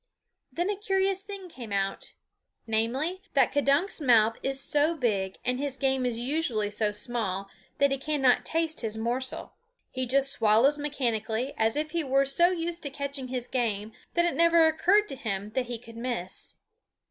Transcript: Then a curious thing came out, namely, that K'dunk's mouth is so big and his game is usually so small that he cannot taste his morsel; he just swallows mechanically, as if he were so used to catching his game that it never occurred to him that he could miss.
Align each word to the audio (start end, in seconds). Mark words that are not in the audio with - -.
Then 0.51 0.71
a 0.71 0.75
curious 0.75 1.21
thing 1.21 1.47
came 1.47 1.71
out, 1.71 2.13
namely, 2.65 3.21
that 3.35 3.51
K'dunk's 3.51 4.01
mouth 4.01 4.39
is 4.41 4.59
so 4.59 4.95
big 4.95 5.37
and 5.45 5.59
his 5.59 5.77
game 5.77 6.07
is 6.07 6.19
usually 6.19 6.71
so 6.71 6.91
small 6.91 7.47
that 7.77 7.91
he 7.91 7.99
cannot 7.99 8.43
taste 8.43 8.81
his 8.81 8.97
morsel; 8.97 9.53
he 9.91 10.07
just 10.07 10.31
swallows 10.31 10.79
mechanically, 10.79 11.53
as 11.55 11.75
if 11.75 11.91
he 11.91 12.03
were 12.03 12.25
so 12.25 12.49
used 12.49 12.81
to 12.81 12.89
catching 12.89 13.27
his 13.27 13.45
game 13.45 13.91
that 14.15 14.25
it 14.25 14.33
never 14.33 14.65
occurred 14.65 15.07
to 15.09 15.15
him 15.15 15.51
that 15.51 15.67
he 15.67 15.77
could 15.77 15.97
miss. 15.97 16.55